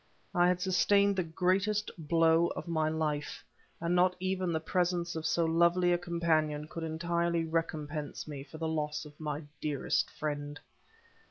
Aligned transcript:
I 0.33 0.47
had 0.47 0.59
sustained 0.59 1.15
the 1.15 1.21
greatest 1.23 1.91
blow 1.95 2.47
of 2.55 2.67
my 2.67 2.89
life, 2.89 3.45
and 3.79 3.93
not 3.93 4.15
even 4.19 4.51
the 4.51 4.59
presence 4.59 5.15
of 5.15 5.27
so 5.27 5.45
lovely 5.45 5.93
a 5.93 5.97
companion 5.99 6.67
could 6.67 6.83
entirely 6.83 7.45
recompense 7.45 8.27
me 8.27 8.43
for 8.43 8.57
the 8.57 8.67
loss 8.67 9.05
of 9.05 9.19
my 9.19 9.43
dearest 9.61 10.09
friend. 10.09 10.59